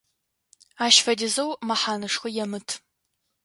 Ащ 0.85 0.95
фэдизэу 1.05 1.51
мэхьанэшхо 1.67 2.27
емыт. 2.43 2.69